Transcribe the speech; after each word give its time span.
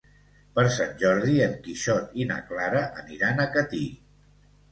Per 0.53 0.61
Sant 0.75 0.95
Jordi 1.01 1.35
en 1.47 1.51
Quixot 1.67 2.17
i 2.23 2.27
na 2.31 2.37
Clara 2.49 2.81
aniran 3.03 3.43
a 3.43 3.45
Catí. 3.57 3.85